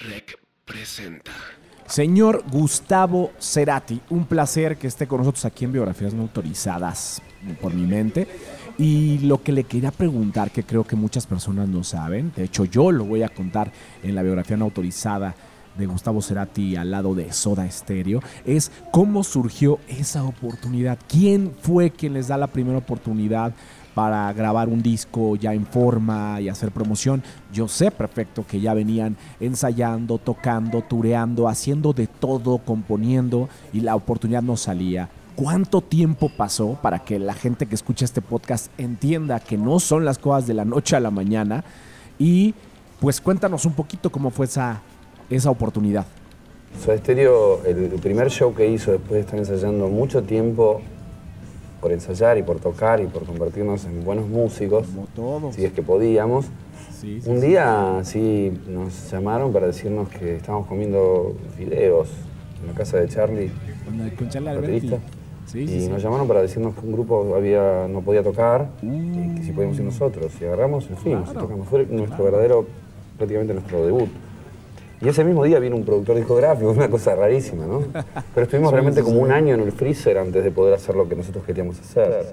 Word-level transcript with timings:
Rec 0.00 0.38
presenta. 0.64 1.32
Señor 1.86 2.44
Gustavo 2.50 3.32
Cerati, 3.38 4.00
un 4.08 4.24
placer 4.24 4.78
que 4.78 4.86
esté 4.86 5.06
con 5.06 5.18
nosotros 5.18 5.44
aquí 5.44 5.66
en 5.66 5.72
Biografías 5.72 6.14
No 6.14 6.22
Autorizadas 6.22 7.20
por 7.60 7.74
mi 7.74 7.86
mente. 7.86 8.26
Y 8.78 9.18
lo 9.18 9.42
que 9.42 9.52
le 9.52 9.64
quería 9.64 9.90
preguntar, 9.90 10.52
que 10.52 10.62
creo 10.62 10.84
que 10.84 10.96
muchas 10.96 11.26
personas 11.26 11.68
no 11.68 11.84
saben, 11.84 12.32
de 12.34 12.44
hecho 12.44 12.64
yo 12.64 12.90
lo 12.90 13.04
voy 13.04 13.22
a 13.22 13.28
contar 13.28 13.70
en 14.02 14.14
la 14.14 14.22
biografía 14.22 14.56
no 14.56 14.64
autorizada 14.64 15.34
de 15.76 15.86
Gustavo 15.86 16.22
Cerati 16.22 16.76
al 16.76 16.90
lado 16.90 17.14
de 17.14 17.32
Soda 17.32 17.70
Stereo, 17.70 18.20
es 18.44 18.70
cómo 18.90 19.24
surgió 19.24 19.78
esa 19.88 20.24
oportunidad. 20.24 20.98
¿Quién 21.08 21.52
fue 21.60 21.90
quien 21.90 22.14
les 22.14 22.28
da 22.28 22.36
la 22.36 22.46
primera 22.46 22.78
oportunidad 22.78 23.52
para 23.94 24.32
grabar 24.32 24.68
un 24.68 24.82
disco 24.82 25.36
ya 25.36 25.52
en 25.52 25.66
forma 25.66 26.40
y 26.40 26.48
hacer 26.48 26.70
promoción? 26.70 27.22
Yo 27.52 27.68
sé 27.68 27.90
perfecto 27.90 28.44
que 28.46 28.60
ya 28.60 28.74
venían 28.74 29.16
ensayando, 29.40 30.18
tocando, 30.18 30.82
tureando, 30.82 31.48
haciendo 31.48 31.92
de 31.92 32.06
todo, 32.06 32.58
componiendo 32.58 33.48
y 33.72 33.80
la 33.80 33.96
oportunidad 33.96 34.42
no 34.42 34.56
salía. 34.56 35.08
¿Cuánto 35.36 35.80
tiempo 35.80 36.28
pasó 36.28 36.78
para 36.82 36.98
que 36.98 37.18
la 37.18 37.32
gente 37.34 37.66
que 37.66 37.74
escucha 37.74 38.04
este 38.04 38.20
podcast 38.20 38.66
entienda 38.76 39.40
que 39.40 39.56
no 39.56 39.80
son 39.80 40.04
las 40.04 40.18
cosas 40.18 40.46
de 40.46 40.54
la 40.54 40.64
noche 40.64 40.96
a 40.96 41.00
la 41.00 41.10
mañana? 41.10 41.64
Y 42.18 42.54
pues 43.00 43.22
cuéntanos 43.22 43.64
un 43.64 43.72
poquito 43.72 44.12
cómo 44.12 44.30
fue 44.30 44.44
esa 44.44 44.82
esa 45.30 45.50
oportunidad? 45.50 46.04
Soda 46.84 46.96
Stereo, 46.98 47.64
el 47.64 47.88
primer 48.02 48.30
show 48.30 48.54
que 48.54 48.68
hizo 48.68 48.92
después 48.92 49.12
de 49.12 49.20
estar 49.20 49.38
ensayando 49.38 49.88
mucho 49.88 50.22
tiempo 50.22 50.80
por 51.80 51.92
ensayar 51.92 52.36
y 52.38 52.42
por 52.42 52.58
tocar 52.60 53.00
y 53.00 53.06
por 53.06 53.24
convertirnos 53.24 53.84
en 53.86 54.04
buenos 54.04 54.28
músicos, 54.28 54.86
Como 54.86 55.06
todos. 55.14 55.54
si 55.54 55.64
es 55.64 55.72
que 55.72 55.82
podíamos. 55.82 56.46
Sí, 57.00 57.20
sí, 57.22 57.30
Un 57.30 57.40
sí. 57.40 57.46
día 57.46 58.00
sí 58.04 58.52
nos 58.68 59.10
llamaron 59.10 59.52
para 59.52 59.66
decirnos 59.66 60.08
que 60.10 60.36
estábamos 60.36 60.66
comiendo 60.68 61.34
fideos 61.56 62.08
en 62.60 62.66
la 62.68 62.74
casa 62.74 62.98
de 62.98 63.08
Charlie, 63.08 63.50
Con, 64.18 64.28
Charlie 64.28 64.54
baterista. 64.54 64.98
Sí, 65.46 65.60
y 65.62 65.66
sí, 65.68 65.80
sí. 65.80 65.88
nos 65.88 66.02
llamaron 66.02 66.28
para 66.28 66.42
decirnos 66.42 66.74
que 66.74 66.86
un 66.86 66.92
grupo 66.92 67.34
había, 67.34 67.88
no 67.88 68.02
podía 68.02 68.22
tocar 68.22 68.68
y 68.82 69.34
que 69.36 69.42
si 69.42 69.52
podíamos 69.52 69.78
ir 69.78 69.84
nosotros. 69.84 70.30
Y 70.40 70.44
agarramos 70.44 70.84
y 70.90 70.94
fuimos 70.94 71.28
y 71.28 71.32
Claro, 71.32 71.40
tocamos. 71.46 71.66
Fue 71.68 71.86
nuestro 71.86 72.22
verdadero, 72.24 72.66
prácticamente 73.16 73.54
nuestro 73.54 73.84
debut. 73.84 74.08
Y 75.02 75.08
ese 75.08 75.24
mismo 75.24 75.44
día 75.44 75.58
vino 75.58 75.76
un 75.76 75.84
productor 75.84 76.16
discográfico, 76.16 76.70
una 76.70 76.90
cosa 76.90 77.14
rarísima, 77.14 77.66
¿no? 77.66 77.84
Pero 78.34 78.44
estuvimos 78.44 78.70
realmente 78.72 79.02
como 79.02 79.20
un 79.20 79.32
año 79.32 79.54
en 79.54 79.60
el 79.60 79.72
freezer 79.72 80.18
antes 80.18 80.44
de 80.44 80.50
poder 80.50 80.74
hacer 80.74 80.94
lo 80.94 81.08
que 81.08 81.16
nosotros 81.16 81.44
queríamos 81.44 81.80
hacer. 81.80 82.26